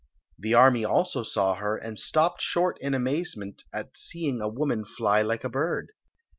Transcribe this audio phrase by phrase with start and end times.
[0.39, 4.83] The army also saw her, and stopped short in amazement at see ing a woman
[4.83, 5.89] fly like a bird.